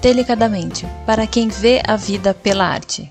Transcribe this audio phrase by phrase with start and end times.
[0.00, 3.10] delicadamente para quem vê a vida pela arte.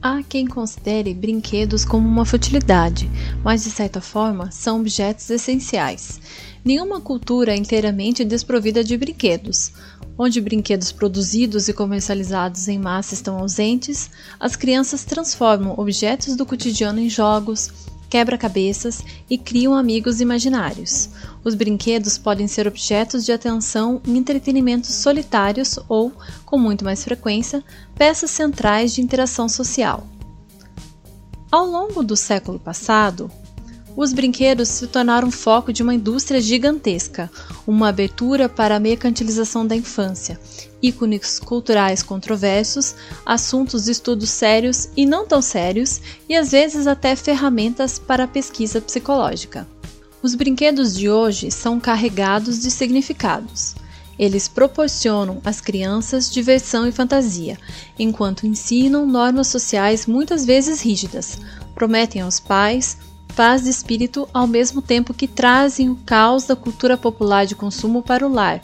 [0.00, 3.10] Há quem considere brinquedos como uma futilidade,
[3.42, 6.20] mas de certa forma são objetos essenciais.
[6.62, 9.72] Nenhuma cultura é inteiramente desprovida de brinquedos.
[10.18, 17.00] Onde brinquedos produzidos e comercializados em massa estão ausentes, as crianças transformam objetos do cotidiano
[17.00, 17.70] em jogos,
[18.14, 21.08] quebra-cabeças e criam amigos imaginários.
[21.42, 26.12] Os brinquedos podem ser objetos de atenção em entretenimentos solitários ou,
[26.46, 27.60] com muito mais frequência,
[27.96, 30.06] peças centrais de interação social.
[31.50, 33.28] Ao longo do século passado,
[33.96, 37.30] os brinquedos se tornaram foco de uma indústria gigantesca,
[37.66, 40.38] uma abertura para a mercantilização da infância,
[40.82, 42.94] ícones culturais controversos,
[43.24, 48.28] assuntos de estudos sérios e não tão sérios, e às vezes até ferramentas para a
[48.28, 49.66] pesquisa psicológica.
[50.22, 53.74] Os brinquedos de hoje são carregados de significados.
[54.18, 57.58] Eles proporcionam às crianças diversão e fantasia,
[57.98, 61.38] enquanto ensinam normas sociais muitas vezes rígidas,
[61.74, 62.96] prometem aos pais
[63.36, 68.02] paz de espírito ao mesmo tempo que trazem o caos da cultura popular de consumo
[68.02, 68.62] para o lar,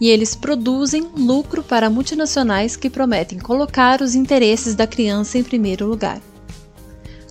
[0.00, 5.86] e eles produzem lucro para multinacionais que prometem colocar os interesses da criança em primeiro
[5.86, 6.20] lugar.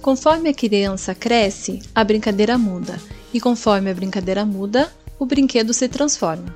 [0.02, 3.00] Conforme a criança cresce, a brincadeira muda,
[3.34, 6.56] e conforme a brincadeira muda, o brinquedo se transforma.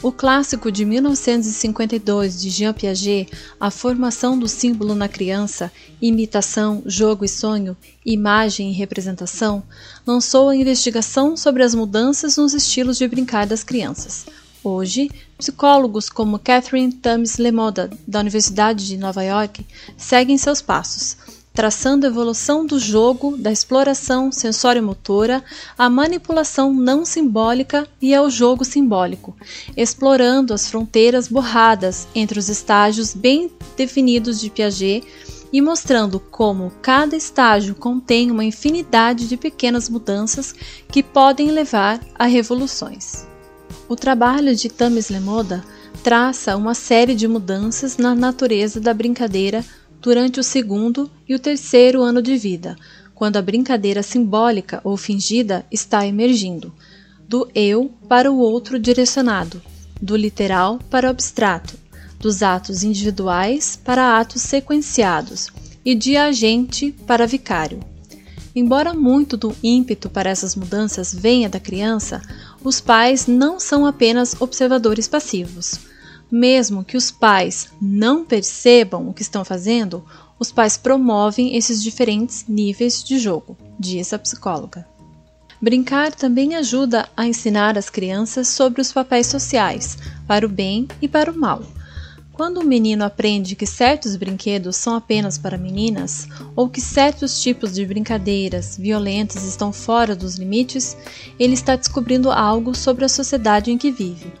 [0.00, 7.24] O clássico de 1952 de Jean Piaget, A Formação do Símbolo na Criança, Imitação, Jogo
[7.24, 9.62] e Sonho, Imagem e Representação,
[10.06, 14.26] lançou a investigação sobre as mudanças nos estilos de brincar das crianças.
[14.64, 21.16] Hoje, psicólogos como Catherine Thames Lemoda, da Universidade de Nova York, seguem seus passos,
[21.52, 25.44] traçando a evolução do jogo, da exploração sensório-motora,
[25.76, 29.36] à manipulação não simbólica e ao jogo simbólico,
[29.76, 35.06] explorando as fronteiras borradas entre os estágios bem definidos de Piaget
[35.52, 40.54] e mostrando como cada estágio contém uma infinidade de pequenas mudanças
[40.88, 43.26] que podem levar a revoluções.
[43.86, 45.62] O trabalho de Tamis Lemoda
[46.02, 49.62] traça uma série de mudanças na natureza da brincadeira
[50.02, 52.76] durante o segundo e o terceiro ano de vida,
[53.14, 56.74] quando a brincadeira simbólica ou fingida está emergindo,
[57.28, 59.62] do eu para o outro direcionado,
[60.00, 61.78] do literal para o abstrato,
[62.18, 65.50] dos atos individuais para atos sequenciados
[65.84, 67.78] e de agente para vicário.
[68.56, 72.20] Embora muito do ímpeto para essas mudanças venha da criança,
[72.62, 75.91] os pais não são apenas observadores passivos
[76.32, 80.02] mesmo que os pais não percebam o que estão fazendo,
[80.38, 84.86] os pais promovem esses diferentes níveis de jogo, diz a psicóloga.
[85.60, 91.06] Brincar também ajuda a ensinar as crianças sobre os papéis sociais, para o bem e
[91.06, 91.62] para o mal.
[92.32, 96.26] Quando um menino aprende que certos brinquedos são apenas para meninas,
[96.56, 100.96] ou que certos tipos de brincadeiras violentas estão fora dos limites,
[101.38, 104.32] ele está descobrindo algo sobre a sociedade em que vive.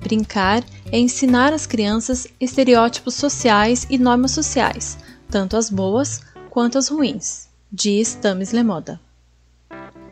[0.00, 4.98] Brincar é ensinar às crianças estereótipos sociais e normas sociais,
[5.30, 9.00] tanto as boas quanto as ruins, diz Tamis Lemoda.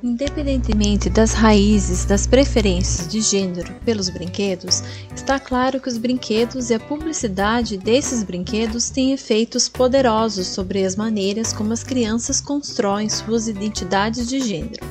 [0.02, 4.82] Independentemente das raízes das preferências de gênero pelos brinquedos,
[5.14, 10.94] está claro que os brinquedos e a publicidade desses brinquedos têm efeitos poderosos sobre as
[10.94, 14.86] maneiras como as crianças constroem suas identidades de gênero.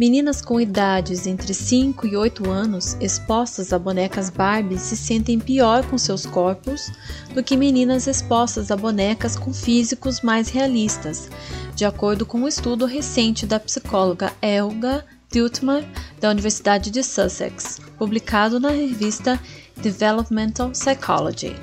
[0.00, 5.86] Meninas com idades entre 5 e 8 anos expostas a bonecas Barbie se sentem pior
[5.90, 6.90] com seus corpos
[7.34, 11.28] do que meninas expostas a bonecas com físicos mais realistas,
[11.76, 15.86] de acordo com um estudo recente da psicóloga Elga Diltman,
[16.18, 19.38] da Universidade de Sussex, publicado na revista
[19.76, 21.54] Developmental Psychology.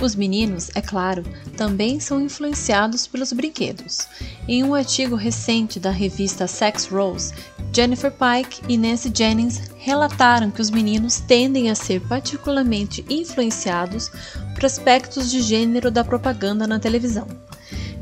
[0.00, 1.24] Os meninos, é claro,
[1.56, 4.06] também são influenciados pelos brinquedos.
[4.46, 7.32] Em um artigo recente da revista Sex Rose,
[7.72, 14.10] Jennifer Pike e Nancy Jennings relataram que os meninos tendem a ser particularmente influenciados
[14.54, 17.45] por aspectos de gênero da propaganda na televisão.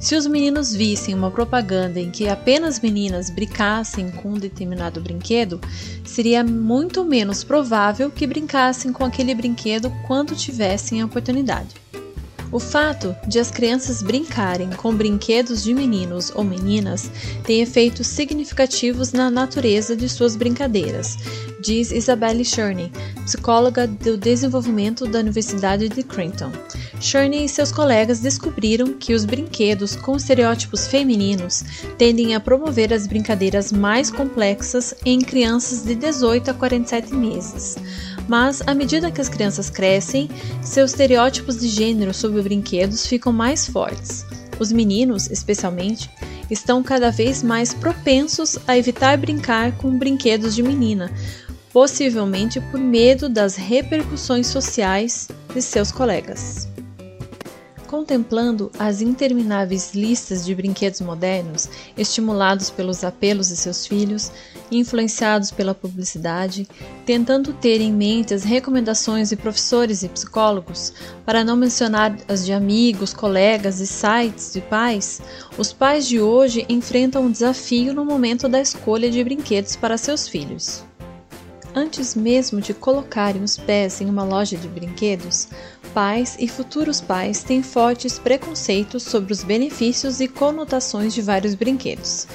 [0.05, 5.59] Se os meninos vissem uma propaganda em que apenas meninas brincassem com um determinado brinquedo,
[6.05, 11.75] seria muito menos provável que brincassem com aquele brinquedo quando tivessem a oportunidade.
[12.55, 17.11] O fato de as crianças brincarem com brinquedos de meninos ou meninas
[17.43, 21.19] tem efeitos significativos na natureza de suas brincadeiras,
[21.61, 22.93] diz Isabelle Cherney,
[23.25, 26.53] psicóloga do desenvolvimento da Universidade de Creighton.
[27.01, 31.65] Shirney e seus colegas descobriram que os brinquedos com estereótipos femininos
[31.99, 37.77] tendem a promover as brincadeiras mais complexas em crianças de 18 a 47 meses.
[38.29, 40.29] Mas, à medida que as crianças crescem,
[40.63, 44.25] seus estereótipos de gênero sobre brinquedos ficam mais fortes.
[44.59, 46.11] Os meninos, especialmente,
[46.51, 51.11] estão cada vez mais propensos a evitar brincar com brinquedos de menina,
[51.73, 56.74] possivelmente por medo das repercussões sociais de seus colegas.
[57.95, 64.33] Contemplando as intermináveis listas de brinquedos modernos, estimulados pelos apelos de seus filhos,
[64.69, 66.67] influenciados pela publicidade,
[67.07, 70.93] tentando ter em mente as recomendações de professores e psicólogos,
[71.25, 75.23] para não mencionar as de amigos, colegas e sites de pais,
[75.57, 80.27] os pais de hoje enfrentam um desafio no momento da escolha de brinquedos para seus
[80.27, 80.83] filhos.
[81.77, 85.49] Antes mesmo de colocarem os pés em uma loja de brinquedos,
[85.95, 92.27] pais e futuros pais têm fortes preconceitos sobre os benefícios e conotações de vários brinquedos.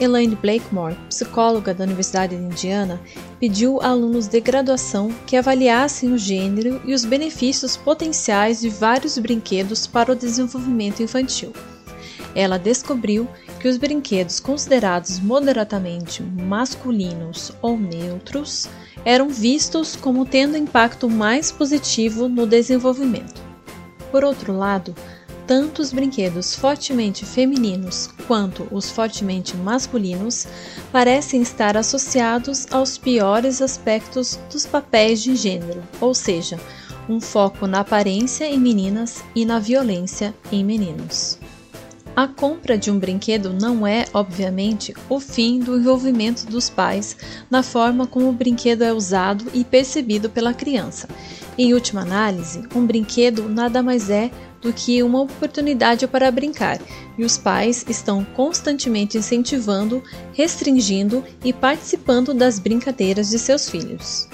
[0.00, 3.00] Elaine Blakemore, psicóloga da Universidade de Indiana,
[3.38, 9.18] pediu a alunos de graduação que avaliassem o gênero e os benefícios potenciais de vários
[9.18, 11.52] brinquedos para o desenvolvimento infantil.
[12.34, 13.28] Ela descobriu
[13.64, 18.68] que os brinquedos considerados moderadamente masculinos ou neutros
[19.06, 23.40] eram vistos como tendo impacto mais positivo no desenvolvimento.
[24.10, 24.94] Por outro lado,
[25.46, 30.46] tanto os brinquedos fortemente femininos quanto os fortemente masculinos
[30.92, 36.60] parecem estar associados aos piores aspectos dos papéis de gênero, ou seja,
[37.08, 41.38] um foco na aparência em meninas e na violência em meninos.
[42.16, 47.16] A compra de um brinquedo não é, obviamente, o fim do envolvimento dos pais
[47.50, 51.08] na forma como o brinquedo é usado e percebido pela criança.
[51.58, 54.30] Em última análise, um brinquedo nada mais é
[54.62, 56.80] do que uma oportunidade para brincar,
[57.18, 60.00] e os pais estão constantemente incentivando,
[60.32, 64.28] restringindo e participando das brincadeiras de seus filhos.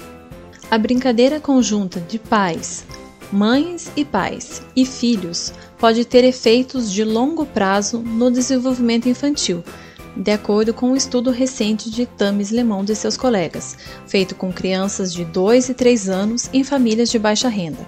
[0.69, 2.85] A brincadeira conjunta de pais,
[3.31, 5.51] mães e pais e filhos
[5.81, 9.63] pode ter efeitos de longo prazo no desenvolvimento infantil,
[10.15, 13.75] de acordo com um estudo recente de Tamis Lemon e seus colegas,
[14.05, 17.79] feito com crianças de 2 e 3 anos em famílias de baixa renda.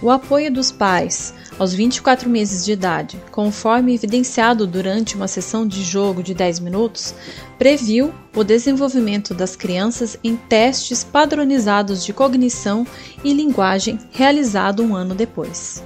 [0.00, 5.82] O apoio dos pais aos 24 meses de idade, conforme evidenciado durante uma sessão de
[5.82, 7.14] jogo de 10 minutos,
[7.58, 12.86] previu o desenvolvimento das crianças em testes padronizados de cognição
[13.24, 15.82] e linguagem realizado um ano depois.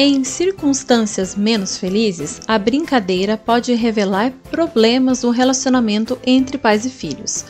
[0.00, 7.44] Em circunstâncias menos felizes, a brincadeira pode revelar problemas no relacionamento entre pais e filhos.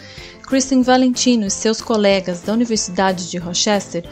[0.46, 4.02] Kristen Valentino e seus colegas da Universidade de Rochester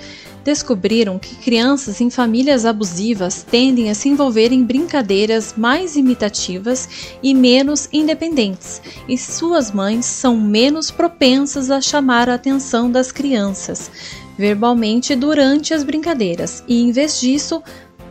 [0.45, 7.33] descobriram que crianças em famílias abusivas tendem a se envolver em brincadeiras mais imitativas e
[7.33, 13.91] menos independentes, e suas mães são menos propensas a chamar a atenção das crianças
[14.39, 17.63] verbalmente durante as brincadeiras, e em vez disso,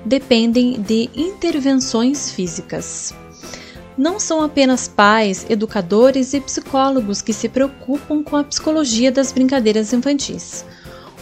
[0.05, 3.13] dependem de intervenções físicas.
[3.97, 9.93] Não são apenas pais, educadores e psicólogos que se preocupam com a psicologia das brincadeiras
[9.93, 10.65] infantis.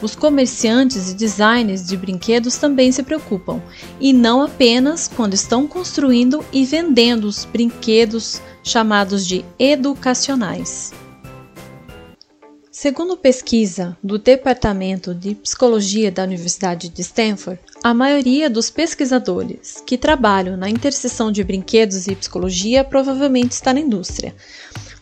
[0.01, 3.61] Os comerciantes e designers de brinquedos também se preocupam,
[4.01, 10.91] e não apenas quando estão construindo e vendendo os brinquedos chamados de educacionais.
[12.75, 19.95] Segundo pesquisa do Departamento de Psicologia da Universidade de Stanford, a maioria dos pesquisadores que
[19.95, 24.33] trabalham na interseção de brinquedos e psicologia provavelmente está na indústria.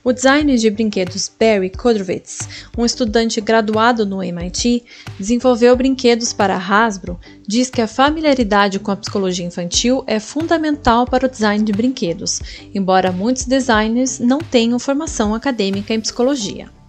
[0.03, 2.39] O designer de brinquedos Barry Kodrowitz,
[2.77, 4.84] um estudante graduado no MIT,
[5.17, 7.17] desenvolveu brinquedos para a Hasbro,
[7.48, 12.41] diz que a familiaridade com a psicologia infantil é fundamental para o design de brinquedos,
[12.75, 16.80] embora muitos designers não tenham formação acadêmica em psicologia.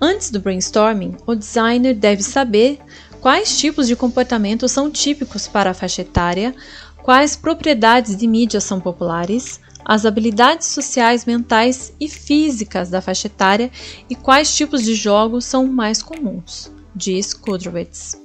[0.00, 2.78] Antes do brainstorming, o designer deve saber
[3.20, 6.54] quais tipos de comportamento são típicos para a faixa etária,
[7.02, 13.70] quais propriedades de mídia são populares, as habilidades sociais, mentais e físicas da faixa etária
[14.08, 18.23] e quais tipos de jogos são mais comuns, diz Kudrowitz.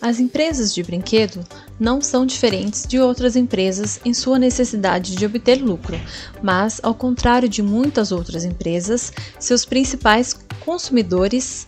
[0.00, 1.44] As empresas de brinquedo
[1.78, 6.00] não são diferentes de outras empresas em sua necessidade de obter lucro,
[6.40, 11.66] mas, ao contrário de muitas outras empresas, seus principais consumidores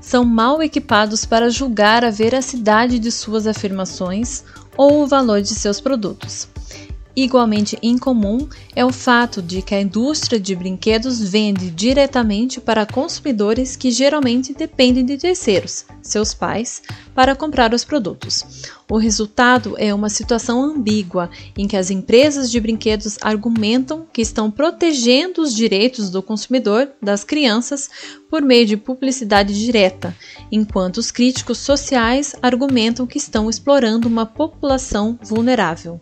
[0.00, 4.42] são mal equipados para julgar a veracidade de suas afirmações
[4.76, 6.48] ou o valor de seus produtos.
[7.14, 13.74] Igualmente incomum é o fato de que a indústria de brinquedos vende diretamente para consumidores
[13.74, 16.80] que geralmente dependem de terceiros, seus pais,
[17.14, 18.70] para comprar os produtos.
[18.88, 24.50] O resultado é uma situação ambígua em que as empresas de brinquedos argumentam que estão
[24.50, 27.90] protegendo os direitos do consumidor, das crianças,
[28.28, 30.16] por meio de publicidade direta,
[30.50, 36.00] enquanto os críticos sociais argumentam que estão explorando uma população vulnerável.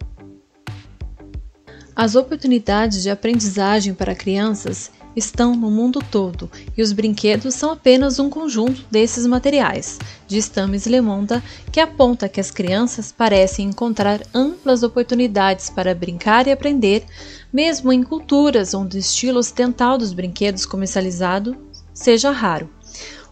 [2.01, 8.21] As oportunidades de aprendizagem para crianças estão no mundo todo e os brinquedos são apenas
[8.21, 14.85] um conjunto desses materiais, diz Tamis Lemonda, que aponta que as crianças parecem encontrar amplas
[14.85, 17.05] oportunidades para brincar e aprender,
[17.53, 21.57] mesmo em culturas onde o estilo ocidental dos brinquedos comercializado
[21.93, 22.71] seja raro.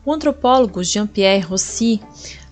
[0.04, 2.00] O antropólogo Jean-Pierre Rossi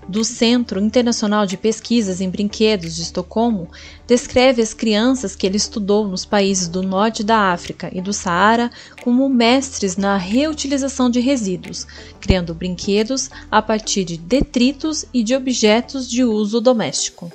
[0.08, 3.68] do Centro Internacional de Pesquisas em Brinquedos de Estocolmo
[4.06, 8.70] descreve as crianças que ele estudou nos países do norte da África e do Saara
[9.02, 11.86] como mestres na reutilização de resíduos,
[12.20, 17.32] criando brinquedos a partir de detritos e de objetos de uso doméstico.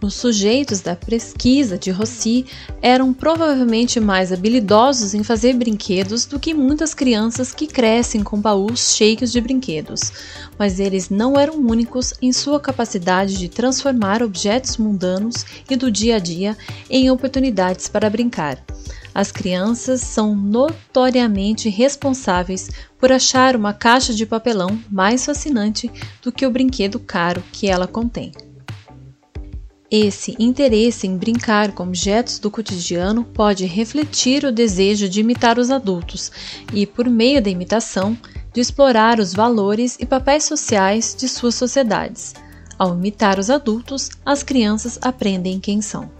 [0.00, 2.46] Os sujeitos da pesquisa de Rossi
[2.80, 8.94] eram provavelmente mais habilidosos em fazer brinquedos do que muitas crianças que crescem com baús
[8.94, 10.12] cheios de brinquedos,
[10.56, 16.14] mas eles não eram únicos em sua capacidade de transformar objetos mundanos e do dia
[16.16, 16.56] a dia
[16.88, 18.64] em oportunidades para brincar.
[19.12, 25.90] As crianças são notoriamente responsáveis por achar uma caixa de papelão mais fascinante
[26.22, 28.30] do que o brinquedo caro que ela contém.
[29.90, 35.70] Esse interesse em brincar com objetos do cotidiano pode refletir o desejo de imitar os
[35.70, 36.30] adultos
[36.74, 38.16] e, por meio da imitação,
[38.52, 42.34] de explorar os valores e papéis sociais de suas sociedades.
[42.78, 46.10] Ao imitar os adultos, as crianças aprendem quem são.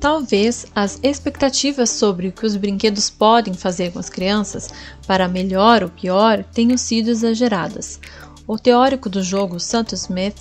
[0.00, 4.70] Talvez as expectativas sobre o que os brinquedos podem fazer com as crianças,
[5.06, 8.00] para melhor ou pior, tenham sido exageradas.
[8.46, 10.36] O teórico do jogo Santos Smith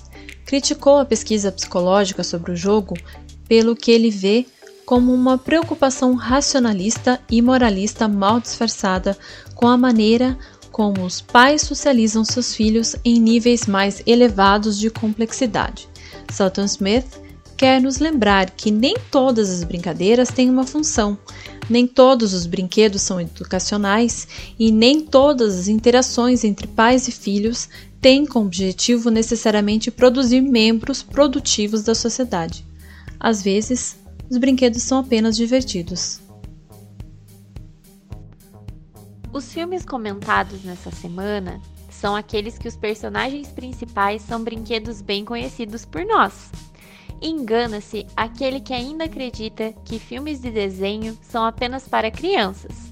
[0.45, 2.95] criticou a pesquisa psicológica sobre o jogo
[3.47, 4.45] pelo que ele vê
[4.85, 9.17] como uma preocupação racionalista e moralista mal disfarçada
[9.55, 10.37] com a maneira
[10.71, 15.87] como os pais socializam seus filhos em níveis mais elevados de complexidade.
[16.31, 17.07] Sultan Smith
[17.57, 21.17] quer nos lembrar que nem todas as brincadeiras têm uma função,
[21.69, 24.27] nem todos os brinquedos são educacionais
[24.59, 27.69] e nem todas as interações entre pais e filhos
[28.05, 32.63] tem como objetivo necessariamente produzir membros produtivos da sociedade.
[33.19, 33.97] Às vezes,
[34.29, 36.21] os brinquedos são apenas divertidos.
[39.33, 41.59] Os filmes comentados nessa semana
[41.89, 46.51] são aqueles que os personagens principais são brinquedos bem conhecidos por nós.
[47.19, 52.91] Engana-se aquele que ainda acredita que filmes de desenho são apenas para crianças.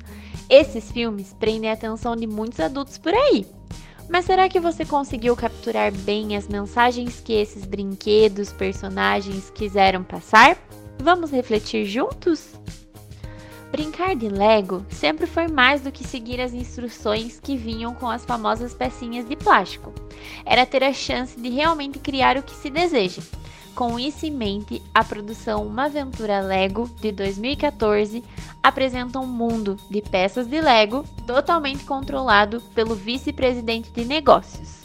[0.50, 3.46] Esses filmes prendem a atenção de muitos adultos por aí.
[4.13, 10.55] Mas será que você conseguiu capturar bem as mensagens que esses brinquedos, personagens quiseram passar?
[11.00, 12.53] Vamos refletir juntos?
[13.72, 18.24] Brincar de Lego sempre foi mais do que seguir as instruções que vinham com as
[18.24, 19.91] famosas pecinhas de plástico.
[20.46, 23.24] Era ter a chance de realmente criar o que se deseja.
[23.75, 28.24] Com isso em mente, a produção Uma Aventura Lego de 2014
[28.62, 34.84] apresenta um mundo de peças de Lego totalmente controlado pelo vice-presidente de negócios.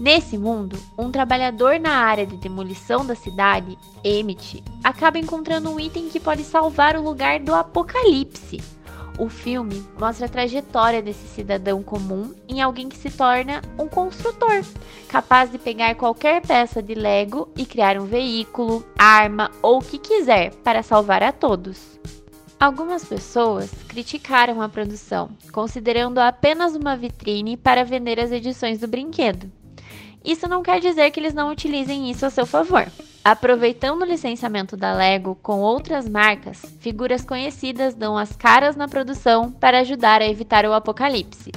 [0.00, 6.08] Nesse mundo, um trabalhador na área de demolição da cidade, Emmett, acaba encontrando um item
[6.08, 8.73] que pode salvar o lugar do apocalipse
[9.18, 14.64] o filme mostra a trajetória desse cidadão comum em alguém que se torna um construtor,
[15.08, 19.98] capaz de pegar qualquer peça de Lego e criar um veículo, arma ou o que
[19.98, 21.98] quiser para salvar a todos.
[22.58, 29.50] Algumas pessoas criticaram a produção, considerando-a apenas uma vitrine para vender as edições do brinquedo.
[30.24, 32.86] Isso não quer dizer que eles não utilizem isso a seu favor.
[33.24, 39.50] Aproveitando o licenciamento da Lego com outras marcas, figuras conhecidas dão as caras na produção
[39.50, 41.50] para ajudar a evitar o apocalipse,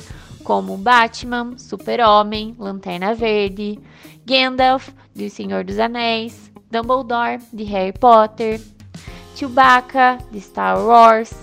[0.46, 3.82] como Batman, Super-Homem, Lanterna Verde,
[4.26, 8.62] Gandalf, de Senhor dos Anéis, Dumbledore, de Harry Potter,
[9.36, 11.34] Chewbacca, de Star Wars.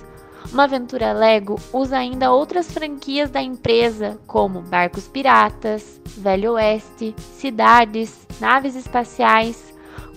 [0.51, 8.27] Uma aventura Lego usa ainda outras franquias da empresa, como barcos piratas, Velho Oeste, cidades,
[8.41, 9.74] naves espaciais,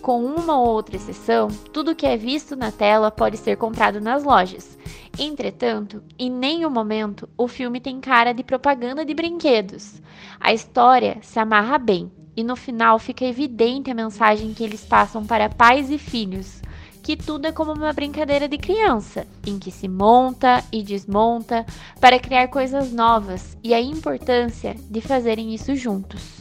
[0.07, 4.23] com uma ou outra exceção, tudo que é visto na tela pode ser comprado nas
[4.23, 4.77] lojas.
[5.19, 10.01] Entretanto, em nenhum momento o filme tem cara de propaganda de brinquedos.
[10.39, 15.25] A história se amarra bem e no final fica evidente a mensagem que eles passam
[15.25, 16.61] para pais e filhos,
[17.03, 21.65] que tudo é como uma brincadeira de criança, em que se monta e desmonta
[21.99, 26.36] para criar coisas novas e a importância de fazerem isso juntos.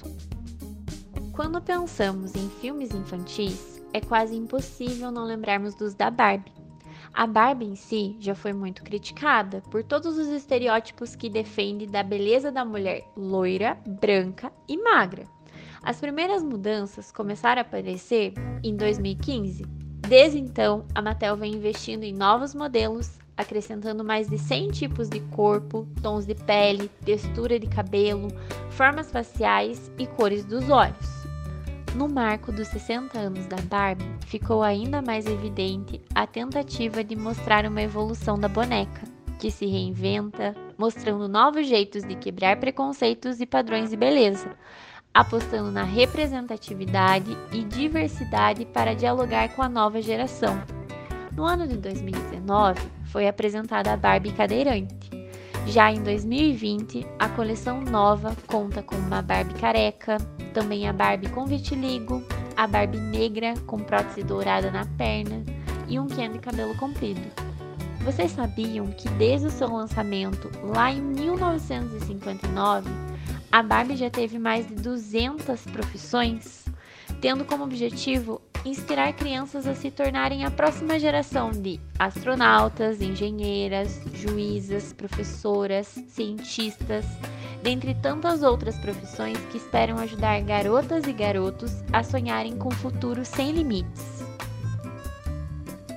[1.36, 6.50] Quando pensamos em filmes infantis, é quase impossível não lembrarmos dos da Barbie.
[7.12, 12.02] A Barbie em si já foi muito criticada por todos os estereótipos que defende da
[12.02, 15.26] beleza da mulher loira, branca e magra.
[15.82, 18.32] As primeiras mudanças começaram a aparecer
[18.64, 19.62] em 2015.
[20.08, 25.20] Desde então, a Mattel vem investindo em novos modelos, acrescentando mais de 100 tipos de
[25.20, 28.28] corpo, tons de pele, textura de cabelo,
[28.70, 31.25] formas faciais e cores dos olhos.
[31.96, 37.64] No marco dos 60 anos da Barbie, ficou ainda mais evidente a tentativa de mostrar
[37.64, 39.00] uma evolução da boneca,
[39.38, 44.50] que se reinventa, mostrando novos jeitos de quebrar preconceitos e padrões de beleza,
[45.14, 50.62] apostando na representatividade e diversidade para dialogar com a nova geração.
[51.32, 55.08] No ano de 2019, foi apresentada a Barbie cadeirante.
[55.66, 60.16] Já em 2020, a coleção nova conta com uma Barbie careca,
[60.54, 62.22] também a Barbie com vitiligo,
[62.56, 65.44] a Barbie negra com prótese dourada na perna
[65.88, 67.20] e um Ken de cabelo comprido.
[68.04, 72.88] Vocês sabiam que desde o seu lançamento, lá em 1959,
[73.50, 76.64] a Barbie já teve mais de 200 profissões,
[77.20, 84.92] tendo como objetivo inspirar crianças a se tornarem a próxima geração de astronautas, engenheiras, juízas,
[84.92, 87.04] professoras, cientistas,
[87.62, 93.24] dentre tantas outras profissões que esperam ajudar garotas e garotos a sonharem com um futuro
[93.24, 94.24] sem limites.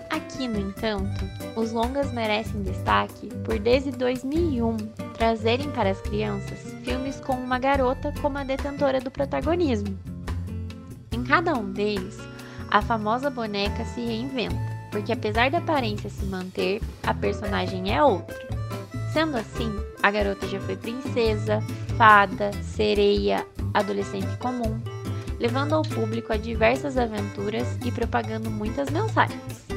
[0.09, 4.77] Aqui, no entanto, os longas merecem destaque por desde 2001
[5.17, 9.97] trazerem para as crianças filmes com uma garota como a detentora do protagonismo.
[11.11, 12.17] Em cada um deles,
[12.71, 14.55] a famosa boneca se reinventa,
[14.91, 18.37] porque apesar da aparência se manter, a personagem é outra.
[19.11, 19.71] Sendo assim,
[20.03, 21.63] a garota já foi princesa,
[21.97, 24.79] fada, sereia, adolescente comum,
[25.39, 29.67] levando ao público a diversas aventuras e propagando muitas mensagens.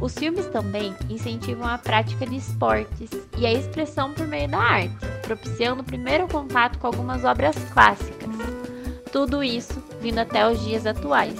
[0.00, 4.96] Os filmes também incentivam a prática de esportes e a expressão por meio da arte,
[5.22, 8.30] propiciando o primeiro contato com algumas obras clássicas.
[9.12, 11.38] Tudo isso vindo até os dias atuais,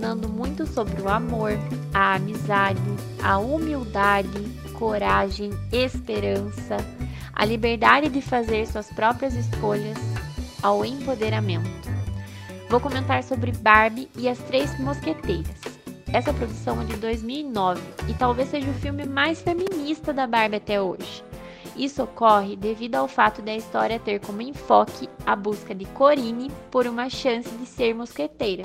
[0.00, 1.52] ensinando muito sobre o amor,
[1.92, 2.80] a amizade,
[3.22, 4.30] a humildade,
[4.72, 6.78] coragem, esperança,
[7.34, 9.98] a liberdade de fazer suas próprias escolhas,
[10.62, 11.68] ao empoderamento.
[12.70, 15.60] Vou comentar sobre Barbie e as Três Mosqueteiras.
[16.10, 20.80] Essa produção é de 2009 e talvez seja o filme mais feminista da Barbie até
[20.80, 21.22] hoje.
[21.76, 26.86] Isso ocorre devido ao fato da história ter como enfoque a busca de Corinne por
[26.86, 28.64] uma chance de ser mosqueteira.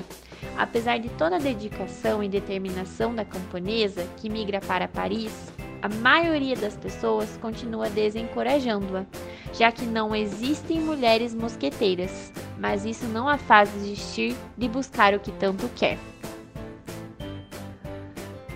[0.56, 6.56] Apesar de toda a dedicação e determinação da camponesa que migra para Paris, a maioria
[6.56, 9.04] das pessoas continua desencorajando-a,
[9.52, 15.20] já que não existem mulheres mosqueteiras, mas isso não a faz desistir de buscar o
[15.20, 15.98] que tanto quer.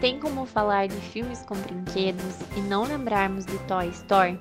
[0.01, 4.41] Tem como falar de filmes com brinquedos e não lembrarmos de Toy Story?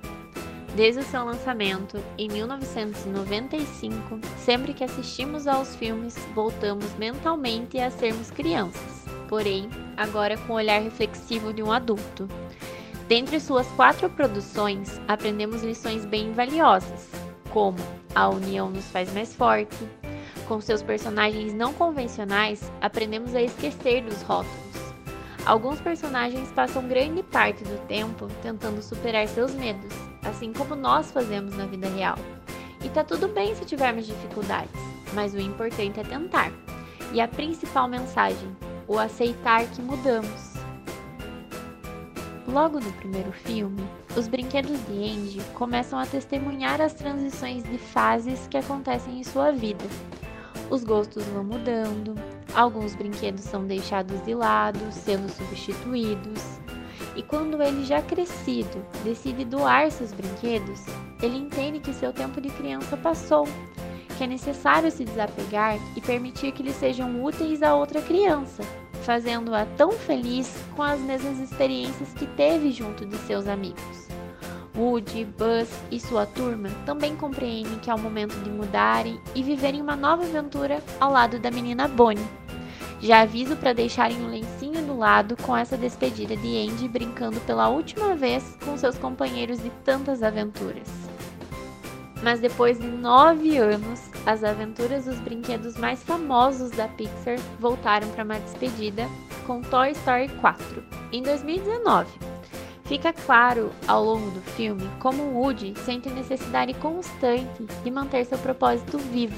[0.75, 8.31] Desde o seu lançamento, em 1995, sempre que assistimos aos filmes, voltamos mentalmente a sermos
[8.31, 12.27] crianças, porém, agora com o olhar reflexivo de um adulto.
[13.07, 17.09] Dentre suas quatro produções, aprendemos lições bem valiosas,
[17.49, 17.79] como
[18.13, 19.75] a união nos faz mais forte.
[20.47, 24.69] Com seus personagens não convencionais, aprendemos a esquecer dos rótulos
[25.49, 29.91] Alguns personagens passam grande parte do tempo tentando superar seus medos,
[30.23, 32.17] assim como nós fazemos na vida real.
[32.83, 34.71] E tá tudo bem se tivermos dificuldades,
[35.13, 36.51] mas o importante é tentar.
[37.13, 38.55] E a principal mensagem,
[38.87, 40.53] o aceitar que mudamos.
[42.47, 43.83] Logo no primeiro filme,
[44.15, 49.51] os brinquedos de Andy começam a testemunhar as transições de fases que acontecem em sua
[49.51, 49.85] vida.
[50.69, 52.15] Os gostos vão mudando,
[52.53, 56.59] Alguns brinquedos são deixados de lado, sendo substituídos.
[57.19, 60.85] E quando ele já crescido decide doar seus brinquedos,
[61.21, 63.45] ele entende que seu tempo de criança passou,
[64.17, 68.63] que é necessário se desapegar e permitir que eles sejam úteis a outra criança,
[69.03, 74.07] fazendo-a tão feliz com as mesmas experiências que teve junto de seus amigos.
[74.73, 79.81] Woody, Buzz e sua turma também compreendem que é o momento de mudarem e viverem
[79.81, 82.25] uma nova aventura ao lado da menina Bonnie.
[83.01, 84.35] Já aviso para deixarem um do
[84.99, 90.21] lado com essa despedida de Andy brincando pela última vez com seus companheiros de tantas
[90.21, 90.87] aventuras.
[92.21, 98.25] Mas depois de nove anos, as aventuras dos brinquedos mais famosos da Pixar voltaram para
[98.25, 99.07] uma despedida
[99.47, 100.83] com Toy Story 4
[101.13, 102.07] em 2019.
[102.83, 108.97] Fica claro ao longo do filme como Woody sente necessidade constante de manter seu propósito
[108.97, 109.35] vivo.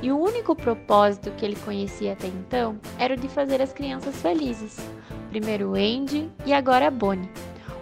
[0.00, 4.16] E o único propósito que ele conhecia até então era o de fazer as crianças
[4.22, 4.78] felizes.
[5.30, 7.28] Primeiro Andy e agora Bonnie.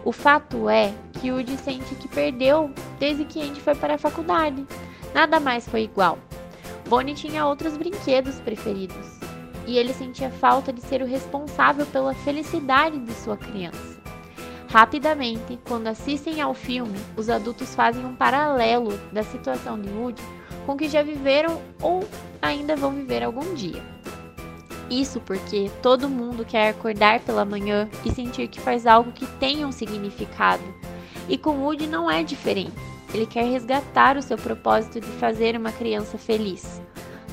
[0.05, 4.65] O fato é que Woody sente que perdeu desde que Andy foi para a faculdade.
[5.15, 6.19] Nada mais foi igual.
[6.89, 9.19] Bonnie tinha outros brinquedos preferidos
[9.67, 13.97] e ele sentia falta de ser o responsável pela felicidade de sua criança.
[14.69, 20.23] Rapidamente, quando assistem ao filme, os adultos fazem um paralelo da situação de Woody
[20.67, 22.05] com que já viveram ou
[22.43, 23.83] ainda vão viver algum dia.
[24.91, 29.67] Isso porque todo mundo quer acordar pela manhã e sentir que faz algo que tenha
[29.67, 30.63] um significado.
[31.29, 32.77] E com Woody não é diferente.
[33.15, 36.83] Ele quer resgatar o seu propósito de fazer uma criança feliz.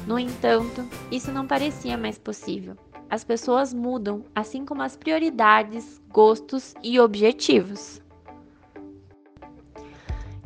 [0.08, 2.76] No entanto, isso não parecia mais possível
[3.14, 8.02] as pessoas mudam, assim como as prioridades, gostos e objetivos.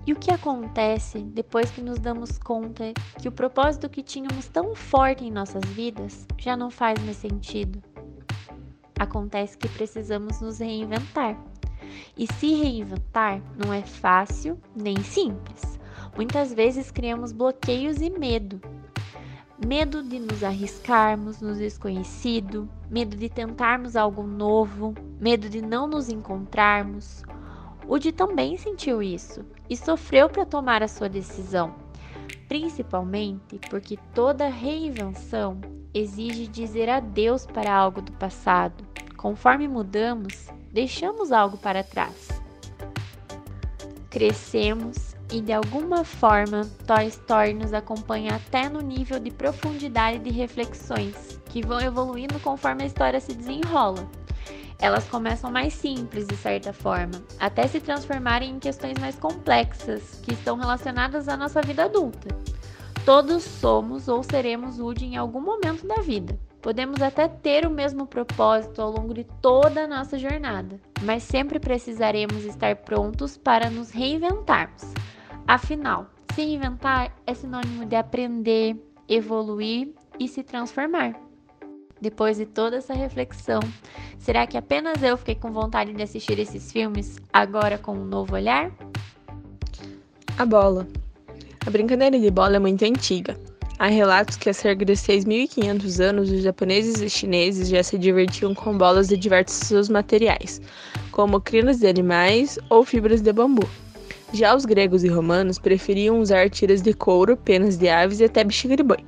[0.08, 4.74] E o que acontece depois que nos damos conta que o propósito que tínhamos tão
[4.74, 7.84] forte em nossas vidas já não faz mais sentido?
[8.98, 11.38] Acontece que precisamos nos reinventar.
[12.18, 15.78] E se reinventar não é fácil nem simples.
[16.16, 18.62] Muitas vezes criamos bloqueios e medo,
[19.66, 26.08] medo de nos arriscarmos no desconhecido, medo de tentarmos algo novo, medo de não nos
[26.08, 27.24] encontrarmos.
[27.88, 31.74] Woody também sentiu isso e sofreu para tomar a sua decisão,
[32.50, 35.62] principalmente porque toda reinvenção
[35.94, 38.84] exige dizer adeus para algo do passado.
[39.16, 42.28] Conforme mudamos, deixamos algo para trás.
[44.10, 50.30] Crescemos e de alguma forma Toy Story nos acompanha até no nível de profundidade de
[50.30, 54.08] reflexões que vão evoluindo conforme a história se desenrola.
[54.80, 60.34] Elas começam mais simples de certa forma, até se transformarem em questões mais complexas que
[60.34, 62.28] estão relacionadas à nossa vida adulta.
[63.06, 66.38] Todos somos ou seremos Woody em algum momento da vida.
[66.62, 71.60] Podemos até ter o mesmo propósito ao longo de toda a nossa jornada, mas sempre
[71.60, 74.94] precisaremos estar prontos para nos reinventarmos
[75.48, 78.76] Afinal, se reinventar é sinônimo de aprender,
[79.08, 81.27] evoluir e se transformar.
[82.00, 83.60] Depois de toda essa reflexão,
[84.20, 88.36] será que apenas eu fiquei com vontade de assistir esses filmes agora com um novo
[88.36, 88.72] olhar?
[90.38, 90.88] A bola.
[91.66, 93.36] A brincadeira de bola é muito antiga.
[93.80, 98.54] Há relatos que há cerca de 6.500 anos os japoneses e chineses já se divertiam
[98.56, 100.62] com bolas de diversos materiais,
[101.12, 103.68] como crinas de animais ou fibras de bambu.
[104.34, 108.44] Já os gregos e romanos preferiam usar tiras de couro, penas de aves e até
[108.44, 109.00] bexiga de boi.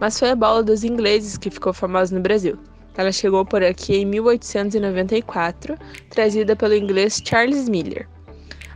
[0.00, 2.58] Mas foi a bola dos ingleses que ficou famosa no Brasil.
[2.96, 5.76] Ela chegou por aqui em 1894,
[6.10, 8.08] trazida pelo inglês Charles Miller.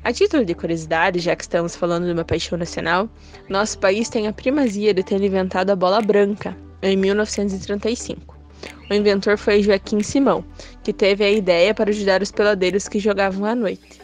[0.05, 3.09] A título de curiosidade, já que estamos falando de uma paixão nacional,
[3.49, 8.35] nosso país tem a primazia de ter inventado a bola branca, em 1935.
[8.91, 10.45] O inventor foi Joaquim Simão,
[10.83, 14.01] que teve a ideia para ajudar os peladeiros que jogavam à noite.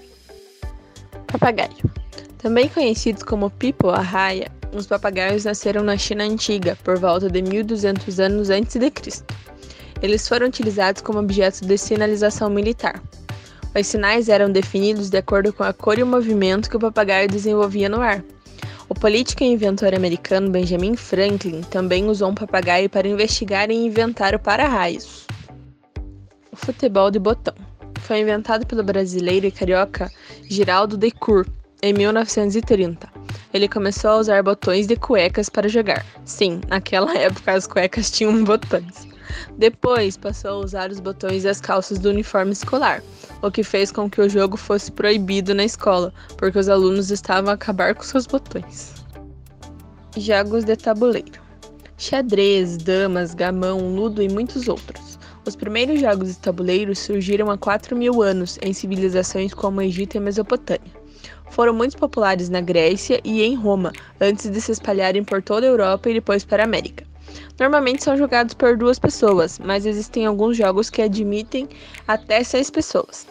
[1.26, 1.90] Papagaio.
[2.38, 8.20] Também conhecidos como pipo arraia, os papagaios nasceram na China antiga, por volta de 1200
[8.20, 9.34] anos antes de Cristo.
[10.02, 13.02] Eles foram utilizados como objetos de sinalização militar.
[13.78, 17.28] Os sinais eram definidos de acordo com a cor e o movimento que o papagaio
[17.28, 18.24] desenvolvia no ar.
[18.88, 24.34] O político e inventor americano Benjamin Franklin também usou um papagaio para investigar e inventar
[24.34, 25.26] o para-raios.
[26.50, 27.54] O futebol de botão
[28.00, 30.10] foi inventado pelo brasileiro e carioca
[30.48, 31.46] Giraldo Decour
[31.80, 33.19] em 1930.
[33.52, 36.04] Ele começou a usar botões de cuecas para jogar.
[36.24, 39.08] Sim, naquela época as cuecas tinham botões.
[39.56, 43.02] Depois passou a usar os botões das calças do uniforme escolar,
[43.42, 47.50] o que fez com que o jogo fosse proibido na escola, porque os alunos estavam
[47.50, 48.94] a acabar com seus botões.
[50.16, 51.40] Jogos de tabuleiro:
[51.96, 55.18] xadrez, damas, gamão, ludo e muitos outros.
[55.46, 60.20] Os primeiros jogos de tabuleiro surgiram há 4 mil anos em civilizações como Egito e
[60.20, 60.99] Mesopotâmia.
[61.50, 65.68] Foram muito populares na Grécia e em Roma, antes de se espalharem por toda a
[65.68, 67.04] Europa e depois para a América.
[67.58, 71.68] Normalmente são jogados por duas pessoas, mas existem alguns jogos que admitem
[72.08, 73.26] até seis pessoas.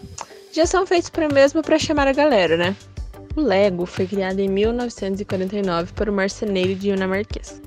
[0.52, 2.76] Já são feitos para mesmo para chamar a galera, né?
[3.36, 7.62] O Lego foi criado em 1949 por um marceneiro dinamarquês.